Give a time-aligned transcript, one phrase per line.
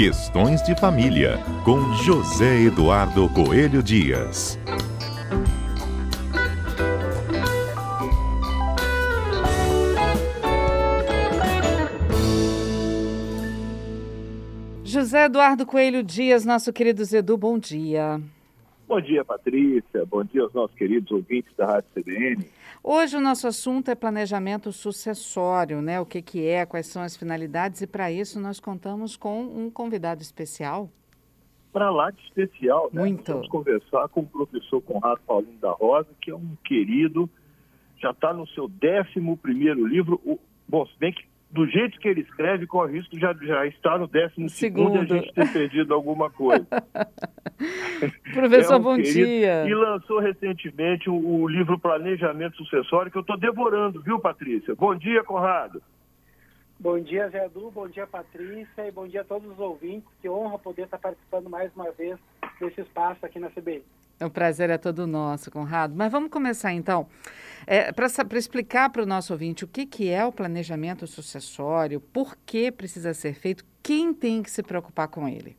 [0.00, 4.58] Questões de Família, com José Eduardo Coelho Dias.
[14.82, 18.22] José Eduardo Coelho Dias, nosso querido Zedu, bom dia.
[18.90, 20.04] Bom dia, Patrícia.
[20.04, 22.44] Bom dia aos nossos queridos ouvintes da Rádio CBN.
[22.82, 26.00] Hoje o nosso assunto é planejamento sucessório, né?
[26.00, 29.70] O que, que é, quais são as finalidades, e para isso nós contamos com um
[29.70, 30.90] convidado especial.
[31.72, 33.02] Para lá de especial, né?
[33.02, 33.32] Muito.
[33.32, 37.30] Vamos conversar com o professor Conrado Paulino da Rosa, que é um querido,
[38.02, 40.20] já está no seu 11 primeiro livro.
[40.24, 40.36] O,
[40.68, 44.06] bom, se bem que do jeito que ele escreve, corre risco já, já está no
[44.06, 46.66] 12 segundo e a gente ter perdido alguma coisa.
[48.32, 49.12] Professor, É um bom querido.
[49.26, 49.64] dia.
[49.66, 54.74] E lançou recentemente o, o livro Planejamento Sucessório, que eu estou devorando, viu, Patrícia?
[54.74, 55.82] Bom dia, Conrado.
[56.78, 60.08] Bom dia, Zé Edu, bom dia, Patrícia, e bom dia a todos os ouvintes.
[60.22, 62.18] Que honra poder estar participando mais uma vez
[62.58, 63.84] desse espaço aqui na CBI.
[64.18, 65.94] O prazer é todo nosso, Conrado.
[65.96, 67.06] Mas vamos começar então.
[67.66, 68.06] É, para
[68.38, 73.12] explicar para o nosso ouvinte o que, que é o planejamento sucessório, por que precisa
[73.12, 75.56] ser feito, quem tem que se preocupar com ele?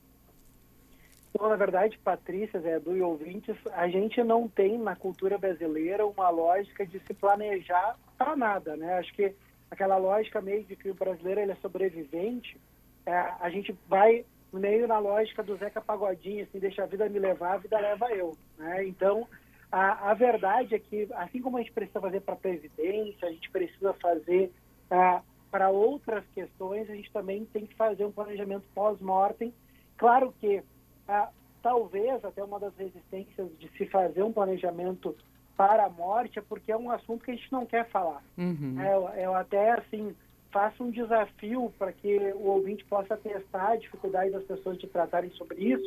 [1.34, 6.06] Então, na verdade, Patrícia, Zé Edu e ouvintes, a gente não tem na cultura brasileira
[6.06, 8.96] uma lógica de se planejar para nada, né?
[8.96, 9.34] Acho que
[9.70, 12.60] aquela lógica meio de que o brasileiro ele é sobrevivente,
[13.06, 17.20] é, a gente vai meio na lógica do Zeca Pagodinho, assim, deixa a vida me
[17.20, 18.86] levar, a vida leva eu, né?
[18.86, 19.26] Então,
[19.72, 23.32] a, a verdade é que, assim como a gente precisa fazer para a Previdência, a
[23.32, 24.52] gente precisa fazer
[24.90, 29.54] ah, para outras questões, a gente também tem que fazer um planejamento pós-mortem.
[29.98, 30.62] Claro que
[31.08, 31.30] ah,
[31.62, 35.16] talvez até uma das resistências de se fazer um planejamento
[35.56, 38.24] para a morte é porque é um assunto que a gente não quer falar.
[38.38, 38.80] Uhum.
[38.80, 40.16] É, eu, eu até assim
[40.52, 45.32] faço um desafio para que o ouvinte possa testar a dificuldade das pessoas de tratarem
[45.32, 45.86] sobre isso.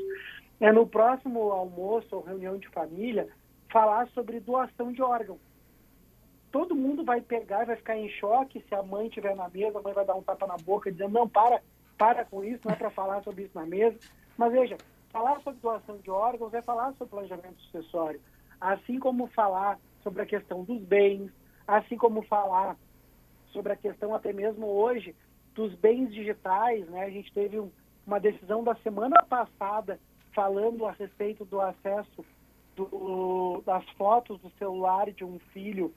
[0.61, 3.29] É no próximo almoço ou reunião de família
[3.71, 5.39] falar sobre doação de órgão.
[6.51, 9.79] Todo mundo vai pegar e vai ficar em choque se a mãe estiver na mesa,
[9.79, 11.61] a mãe vai dar um tapa na boca dizendo não para,
[11.99, 13.99] para com isso, não é para falar sobre isso na mesa.
[14.39, 14.77] Mas veja,
[15.15, 18.21] falar sobre doação de órgãos é falar sobre planejamento sucessório,
[18.61, 21.31] assim como falar sobre a questão dos bens,
[21.69, 22.77] assim como falar
[23.53, 25.15] sobre a questão até mesmo hoje
[25.55, 27.05] dos bens digitais, né?
[27.05, 27.71] A gente teve um,
[28.05, 30.01] uma decisão da semana passada
[30.35, 32.25] falando a respeito do acesso
[32.75, 35.95] do, das fotos do celular de um filho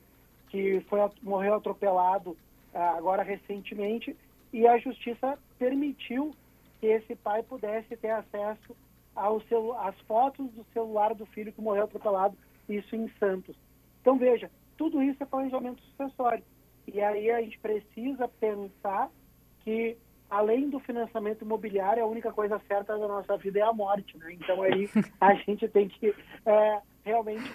[0.50, 2.38] que foi morreu atropelado
[2.72, 4.16] ah, agora recentemente
[4.54, 6.36] e a justiça permitiu
[6.80, 8.76] que esse pai pudesse ter acesso
[9.18, 12.38] ao celu às fotos do celular do filho que morreu atropelado,
[12.70, 13.56] isso em Santos.
[14.02, 16.44] Então veja, tudo isso é planejamento sucessório.
[16.88, 19.10] E aí a gente precisa pensar
[19.62, 19.98] que,
[20.30, 24.18] além do financiamento imobiliário, a única coisa certa da nossa vida é a morte.
[24.18, 24.34] Né?
[24.34, 24.88] Então aí
[25.20, 26.14] a gente tem que
[26.46, 27.52] é, realmente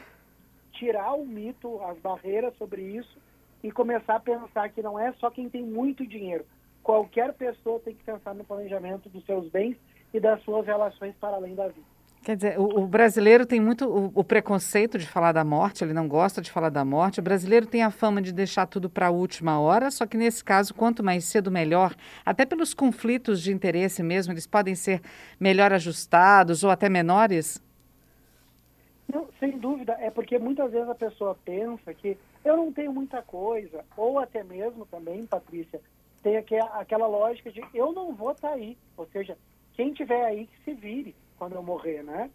[0.73, 3.19] tirar o mito, as barreiras sobre isso
[3.63, 6.45] e começar a pensar que não é só quem tem muito dinheiro.
[6.83, 9.77] Qualquer pessoa tem que pensar no planejamento dos seus bens
[10.13, 11.93] e das suas relações para além da vida.
[12.25, 15.93] Quer dizer, o, o brasileiro tem muito o, o, preconceito de falar da morte, ele
[15.93, 17.19] não gosta de falar da morte.
[17.19, 20.45] O brasileiro tem a fama de deixar tudo para a última hora, só que nesse
[20.45, 21.97] caso, quanto mais cedo, melhor.
[22.25, 25.03] Até pelos conflitos de interesse mesmo, eles podem ser
[25.41, 27.61] melhor ajustados ou até menores?
[29.13, 33.21] Não, sem dúvida, é porque muitas vezes a pessoa pensa que eu não tenho muita
[33.21, 35.81] coisa, ou até mesmo também, Patrícia,
[36.23, 39.37] tem aquela lógica de eu não vou estar tá aí, ou seja,
[39.75, 42.31] quem tiver aí que se vire quando eu morrer, né?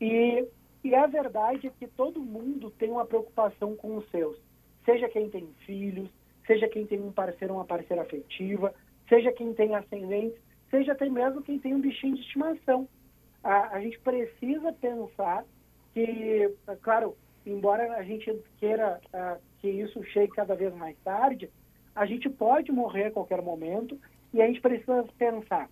[0.00, 0.46] E,
[0.82, 4.36] e a verdade é que todo mundo tem uma preocupação com os seus.
[4.84, 6.08] Seja quem tem filhos,
[6.46, 8.74] seja quem tem um parceiro ou uma parceira afetiva,
[9.08, 10.38] seja quem tem ascendentes,
[10.70, 12.88] seja até mesmo quem tem um bichinho de estimação.
[13.42, 15.44] A, a gente precisa pensar
[15.92, 21.50] que, claro, embora a gente queira uh, que isso chegue cada vez mais tarde,
[21.94, 23.98] a gente pode morrer a qualquer momento
[24.32, 25.68] e a gente precisa pensar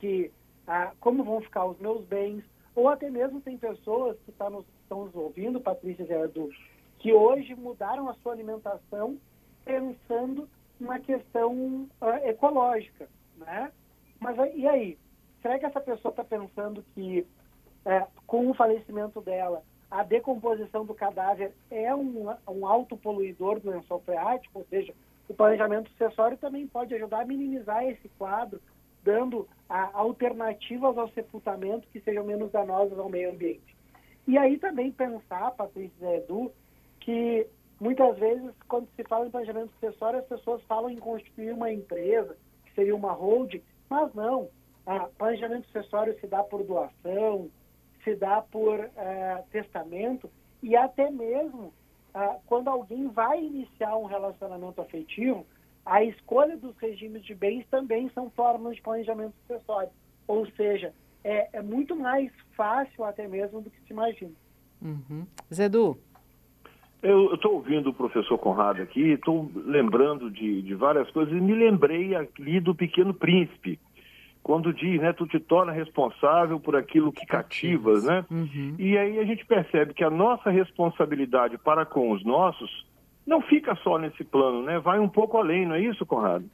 [0.00, 0.32] que
[0.66, 2.42] ah, como vão ficar os meus bens,
[2.74, 6.50] ou até mesmo tem pessoas que tá nos, estão nos ouvindo, Patrícia e Edu,
[6.98, 9.18] que hoje mudaram a sua alimentação
[9.64, 10.48] pensando
[10.80, 13.70] na questão ah, ecológica, né?
[14.18, 14.98] Mas e aí?
[15.42, 17.26] Será que essa pessoa está pensando que
[17.84, 24.00] é, com o falecimento dela a decomposição do cadáver é um, um autopoluidor do lençol
[24.00, 24.94] freático, ou seja,
[25.28, 28.60] o planejamento sucessório também pode ajudar a minimizar esse quadro,
[29.02, 33.76] dando alternativas ao sepultamento que sejam menos danosas ao meio ambiente.
[34.26, 36.52] E aí também pensar, Patrícia e Edu,
[37.00, 37.46] que
[37.80, 42.36] muitas vezes, quando se fala em planejamento sucessório, as pessoas falam em constituir uma empresa,
[42.64, 44.48] que seria uma holding, mas não.
[44.86, 47.50] Ah, planejamento sucessório se dá por doação,
[48.04, 50.30] se dá por uh, testamento
[50.62, 51.72] e até mesmo
[52.14, 55.46] uh, quando alguém vai iniciar um relacionamento afetivo,
[55.90, 59.90] a escolha dos regimes de bens também são formas de planejamento sucessório.
[60.28, 60.94] Ou seja,
[61.24, 64.30] é, é muito mais fácil até mesmo do que se imagina.
[64.80, 65.26] Uhum.
[65.52, 65.98] Zedu.
[67.02, 71.54] Eu estou ouvindo o professor Conrado aqui, estou lembrando de, de várias coisas e me
[71.54, 73.80] lembrei ali do Pequeno Príncipe
[74.44, 78.24] quando diz, né, tu te torna responsável por aquilo que cativas, né?
[78.30, 78.74] Uhum.
[78.78, 82.86] E aí a gente percebe que a nossa responsabilidade para com os nossos
[83.26, 84.78] não fica só nesse plano, né?
[84.78, 86.48] Vai um pouco além, não é isso, Conrado?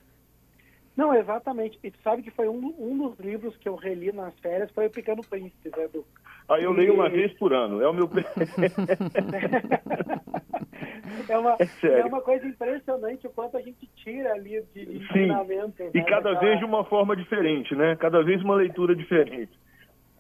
[0.97, 1.79] Não, exatamente.
[1.83, 4.87] E tu sabe que foi um, um dos livros que eu reli nas férias, foi
[4.87, 6.07] o Pequeno Príncipe, né, Edu?
[6.49, 8.09] Aí eu leio uma vez por ano, é o meu...
[11.29, 14.99] é, uma, é, é, uma coisa impressionante o quanto a gente tira ali de, de
[14.99, 15.83] ensinamento.
[15.83, 15.91] Né?
[15.95, 17.97] E cada vez de uma forma diferente, né?
[17.97, 19.59] Cada vez uma leitura diferente.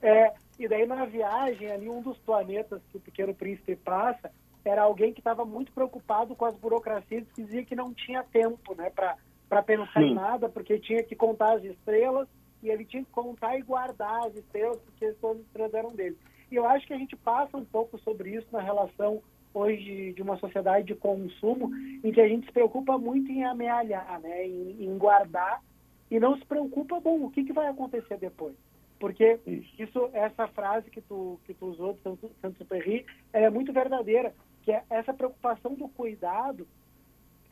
[0.03, 4.31] É, e daí na viagem ali, um dos planetas que o Pequeno Príncipe passa
[4.69, 8.75] era alguém que estava muito preocupado com as burocracias e dizia que não tinha tempo,
[8.75, 10.11] né, para pensar Sim.
[10.11, 12.29] em nada, porque tinha que contar as estrelas
[12.63, 16.17] e ele tinha que contar e guardar as estrelas, porque todas as estrelas eram dele.
[16.51, 19.23] E eu acho que a gente passa um pouco sobre isso na relação
[19.53, 21.71] hoje de uma sociedade de consumo,
[22.05, 25.63] em que a gente se preocupa muito em amealhar, né, em, em guardar,
[26.11, 28.55] e não se preocupa, bom, o que, que vai acontecer depois?
[28.99, 29.39] Porque
[29.79, 34.35] isso, essa frase que tu, que tu usou do Saint-Exupéry, é muito verdadeira,
[34.67, 36.67] que é essa preocupação do cuidado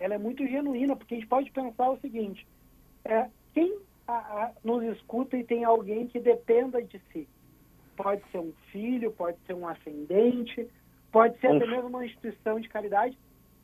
[0.00, 2.44] ela é muito genuína, porque a gente pode pensar o seguinte,
[3.04, 3.78] é, quem
[4.08, 7.28] a, a, nos escuta e tem alguém que dependa de si?
[7.96, 10.68] Pode ser um filho, pode ser um ascendente,
[11.12, 13.16] pode ser até mesmo uma instituição de caridade.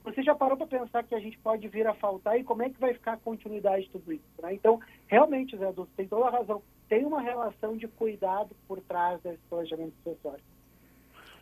[0.05, 2.71] Você já parou para pensar que a gente pode vir a faltar e como é
[2.71, 4.25] que vai ficar a continuidade de tudo isso?
[4.41, 4.55] Né?
[4.55, 6.63] Então, realmente, Zé Adolfo, tem toda a razão.
[6.89, 10.43] Tem uma relação de cuidado por trás desse planejamento sucessório.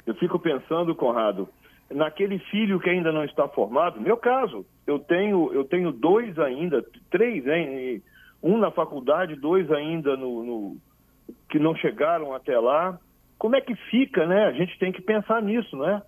[0.07, 1.49] Eu fico pensando, Conrado,
[1.91, 4.01] naquele filho que ainda não está formado.
[4.01, 8.03] Meu caso, eu tenho, eu tenho dois ainda, três, hein?
[8.43, 10.77] um na faculdade, dois ainda no, no,
[11.49, 12.99] que não chegaram até lá.
[13.39, 14.47] Como é que fica, né?
[14.47, 16.03] A gente tem que pensar nisso, né?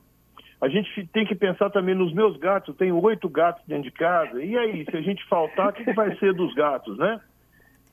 [0.60, 2.68] A gente tem que pensar também nos meus gatos.
[2.68, 4.42] Eu tenho oito gatos dentro de casa.
[4.42, 7.20] E aí, se a gente faltar, o que vai ser dos gatos, né?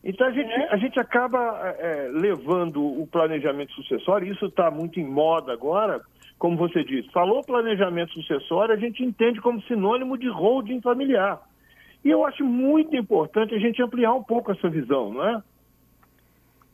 [0.04, 0.74] Então a gente, é.
[0.74, 6.02] a gente acaba é, levando o planejamento sucessório, isso está muito em moda agora,
[6.38, 11.42] como você disse, falou planejamento sucessório, a gente entende como sinônimo de holding familiar.
[12.04, 15.44] E eu acho muito importante a gente ampliar um pouco essa visão, não é?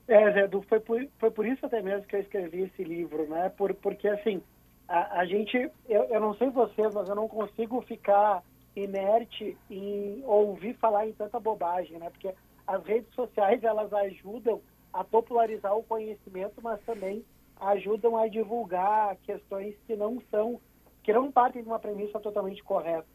[0.07, 3.49] É, Zé, foi por, foi por isso até mesmo que eu escrevi esse livro, né?
[3.49, 4.41] Por, porque, assim,
[4.87, 5.57] a, a gente,
[5.87, 8.43] eu, eu não sei vocês, mas eu não consigo ficar
[8.75, 12.09] inerte em ouvir falar em tanta bobagem, né?
[12.09, 12.33] Porque
[12.67, 14.61] as redes sociais, elas ajudam
[14.91, 17.23] a popularizar o conhecimento, mas também
[17.63, 20.59] ajudam a divulgar questões que não são,
[21.03, 23.05] que não partem de uma premissa totalmente correta.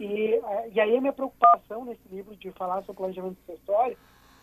[0.00, 3.96] E, é, e aí a minha preocupação nesse livro de falar sobre planejamento sucessório,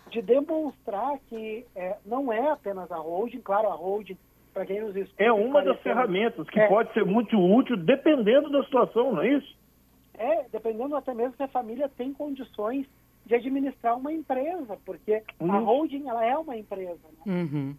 [0.09, 4.17] de demonstrar que é, não é apenas a holding, claro, a holding,
[4.53, 5.23] para quem nos escuta...
[5.23, 9.29] É uma das ferramentas que é, pode ser muito útil dependendo da situação, não é
[9.29, 9.57] isso?
[10.15, 12.87] É, dependendo até mesmo se a família tem condições
[13.25, 15.51] de administrar uma empresa, porque uhum.
[15.51, 16.99] a holding ela é uma empresa.
[17.25, 17.33] Né?
[17.33, 17.75] Uhum.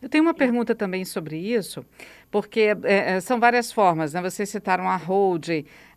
[0.00, 1.84] Eu tenho uma pergunta também sobre isso,
[2.30, 4.20] porque é, é, são várias formas, né?
[4.22, 5.48] Vocês citaram a hold,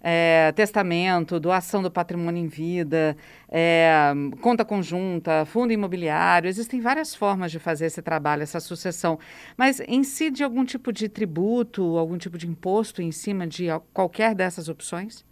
[0.01, 3.15] é, testamento, doação do patrimônio em vida,
[3.49, 6.47] é, conta conjunta, fundo imobiliário.
[6.47, 9.19] Existem várias formas de fazer esse trabalho, essa sucessão.
[9.57, 14.69] Mas incide algum tipo de tributo, algum tipo de imposto em cima de qualquer dessas
[14.69, 15.25] opções?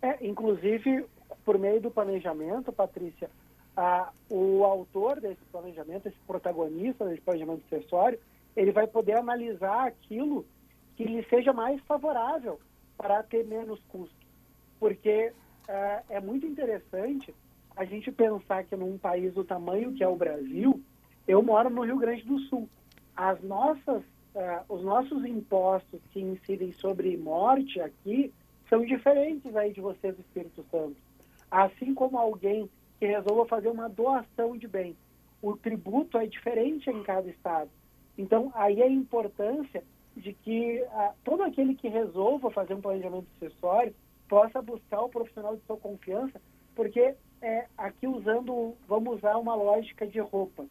[0.00, 1.04] É, inclusive,
[1.44, 3.30] por meio do planejamento, Patrícia,
[3.78, 8.18] a, o autor desse planejamento, esse protagonista desse planejamento sucessório,
[8.56, 10.44] ele vai poder analisar aquilo
[10.96, 12.58] que lhe seja mais favorável
[12.96, 14.16] para ter menos custo.
[14.80, 15.32] Porque
[15.68, 17.32] uh, é muito interessante
[17.76, 20.82] a gente pensar que num país do tamanho que é o Brasil,
[21.28, 22.68] eu moro no Rio Grande do Sul.
[23.14, 24.02] As nossas,
[24.34, 28.34] uh, os nossos impostos que incidem sobre morte aqui
[28.68, 30.96] são diferentes aí de vocês Espírito Santo.
[31.48, 34.96] Assim como alguém que resolva fazer uma doação de bens.
[35.40, 37.70] O tributo é diferente em cada estado.
[38.16, 39.84] Então, aí a importância
[40.16, 43.94] de que ah, todo aquele que resolva fazer um planejamento sucessório
[44.28, 46.40] possa buscar o profissional de sua confiança,
[46.74, 50.66] porque é, aqui usando, vamos usar uma lógica de roupa.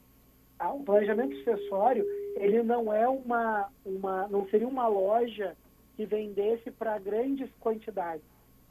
[0.60, 2.06] Ah, o planejamento sucessório,
[2.36, 5.56] ele não é uma, uma, não seria uma loja
[5.96, 8.26] que vendesse para grandes quantidades.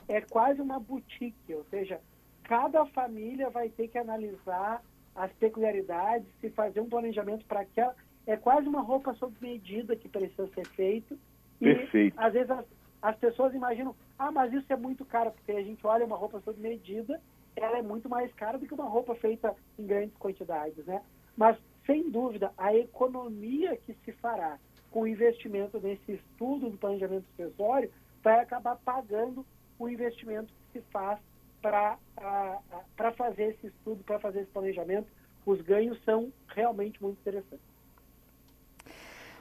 [0.08, 2.00] É quase uma boutique, ou seja,
[2.46, 4.82] cada família vai ter que analisar
[5.14, 7.94] as peculiaridades, se fazer um planejamento para aquela.
[8.26, 11.18] É quase uma roupa sob medida que precisa ser feito.
[11.60, 12.14] E Perfeito.
[12.18, 12.64] às vezes as,
[13.02, 16.40] as pessoas imaginam, ah, mas isso é muito caro, porque a gente olha uma roupa
[16.40, 17.20] sob medida,
[17.56, 21.02] ela é muito mais cara do que uma roupa feita em grandes quantidades, né?
[21.36, 24.58] Mas, sem dúvida, a economia que se fará
[24.90, 27.90] com o investimento nesse estudo do planejamento sucessório
[28.22, 29.44] vai acabar pagando
[29.78, 31.18] o investimento que se faz
[31.66, 35.08] para fazer esse estudo, para fazer esse planejamento.
[35.44, 37.64] Os ganhos são realmente muito interessantes.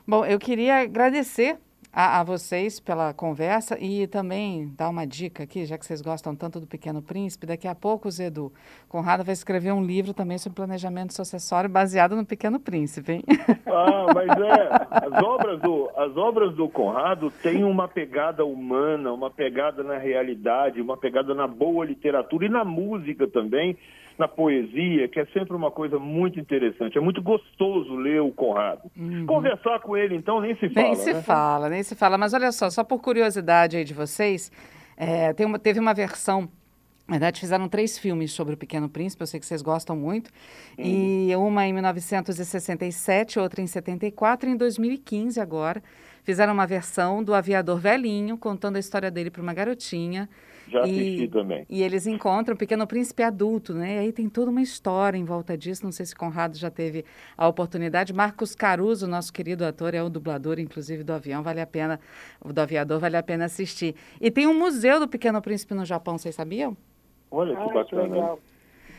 [0.07, 1.57] Bom, eu queria agradecer
[1.95, 6.35] a, a, vocês pela conversa e também dar uma dica aqui, já que vocês gostam
[6.35, 7.45] tanto do Pequeno Príncipe.
[7.47, 8.51] Daqui a pouco, Zedu,
[8.89, 13.23] Conrado vai escrever um livro também sobre planejamento sucessório baseado no Pequeno Príncipe, hein?
[13.77, 19.29] Ah, mas é, as obras do, as obras do Conrado têm uma pegada humana, uma
[19.29, 23.77] pegada na realidade, uma pegada na boa literatura e na música também
[24.17, 26.97] na poesia, que é sempre uma coisa muito interessante.
[26.97, 28.89] É muito gostoso ler o Conrado.
[28.97, 29.25] Uhum.
[29.25, 30.87] Conversar com ele, então, nem se fala.
[30.87, 31.21] Nem se né?
[31.21, 32.17] fala, nem se fala.
[32.17, 34.51] Mas olha só, só por curiosidade aí de vocês,
[34.97, 36.49] é, tem uma, teve uma versão
[37.07, 40.31] na verdade, fizeram três filmes sobre o Pequeno Príncipe, eu sei que vocês gostam muito.
[40.77, 41.27] Hum.
[41.29, 45.83] E uma em 1967, outra em 74 e em 2015 agora.
[46.23, 50.27] Fizeram uma versão do Aviador Velhinho, contando a história dele para uma garotinha.
[50.67, 51.65] Já assisti e, também.
[51.69, 53.95] E eles encontram o Pequeno Príncipe adulto, né?
[53.95, 55.83] E aí tem toda uma história em volta disso.
[55.83, 57.05] Não sei se Conrado já teve
[57.37, 58.13] a oportunidade.
[58.13, 61.43] Marcos Caruso, nosso querido ator, é o dublador, inclusive, do avião.
[61.43, 61.99] Vale a pena,
[62.43, 63.95] do aviador, vale a pena assistir.
[64.19, 66.75] E tem um museu do Pequeno Príncipe no Japão, vocês sabiam?
[67.29, 68.03] Olha, que ah, bacana.
[68.03, 68.39] Que legal.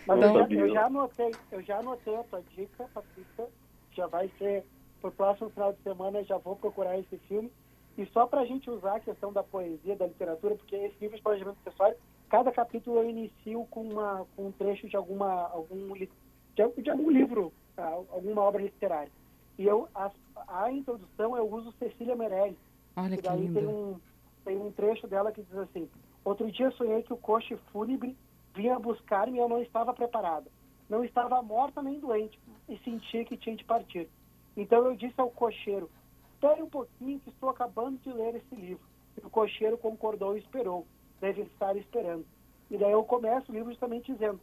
[0.07, 3.47] Mas então, eu, já, eu, já anotei, eu já anotei a tua dica, Patrícia.
[3.93, 4.65] Já vai ser,
[5.01, 7.51] pro próximo final de semana, já vou procurar esse filme
[7.97, 11.17] e só para a gente usar a questão da poesia, da literatura, porque esse livro
[11.17, 11.97] de planejamento acessório,
[12.29, 16.09] cada capítulo eu inicio com, uma, com um trecho de, alguma, algum, de,
[16.55, 17.87] de algum livro, tá?
[17.87, 19.11] alguma obra literária.
[19.59, 20.11] E eu, a,
[20.49, 22.59] a introdução eu uso Cecília Meirelles.
[22.95, 23.55] Olha que daí lindo.
[23.55, 24.01] Tem um,
[24.45, 25.89] tem um trecho dela que diz assim,
[26.27, 28.17] Outro dia sonhei que o coche fúnebre
[28.53, 30.51] vinha buscar-me e eu não estava preparada.
[30.89, 32.37] Não estava morta nem doente
[32.69, 34.09] e sentia que tinha de partir.
[34.57, 35.89] Então eu disse ao cocheiro,
[36.37, 38.85] espere um pouquinho que estou acabando de ler esse livro.
[39.21, 40.87] E o cocheiro concordou e esperou.
[41.21, 42.27] Deve estar esperando.
[42.71, 44.41] E daí eu começo o livro justamente dizendo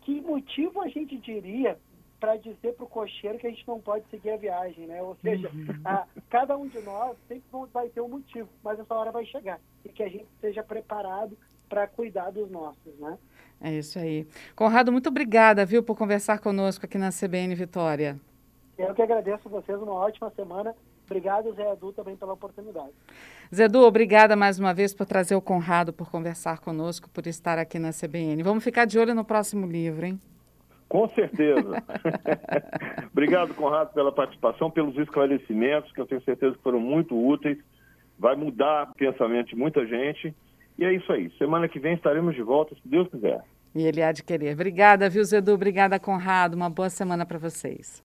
[0.00, 1.78] que motivo a gente diria
[2.18, 5.02] para dizer para o cocheiro que a gente não pode seguir a viagem, né?
[5.02, 5.80] Ou seja, uhum.
[5.84, 9.60] a, cada um de nós sempre vai ter um motivo, mas essa hora vai chegar
[9.84, 11.36] e que a gente esteja preparado
[11.68, 13.18] para cuidar dos nossos, né?
[13.60, 14.26] É isso aí.
[14.54, 18.20] Conrado, muito obrigada, viu, por conversar conosco aqui na CBN Vitória.
[18.78, 20.74] Eu que agradeço a vocês, uma ótima semana.
[21.04, 22.92] Obrigado, Zé Edu, também pela oportunidade.
[23.54, 27.58] Zé Edu, obrigada mais uma vez por trazer o Conrado, por conversar conosco, por estar
[27.58, 28.42] aqui na CBN.
[28.42, 30.18] Vamos ficar de olho no próximo livro, hein?
[30.88, 31.82] Com certeza.
[33.12, 37.58] Obrigado, Conrado, pela participação, pelos esclarecimentos, que eu tenho certeza que foram muito úteis.
[38.18, 40.34] Vai mudar o pensamento de muita gente.
[40.78, 41.30] E é isso aí.
[41.38, 43.42] Semana que vem estaremos de volta, se Deus quiser.
[43.74, 44.54] E ele há de querer.
[44.54, 45.52] Obrigada, viu, Zedu?
[45.52, 46.54] Obrigada, Conrado.
[46.54, 48.00] Uma boa semana para vocês.